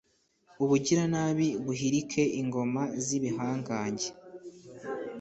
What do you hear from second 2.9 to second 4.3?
z’ibihangange.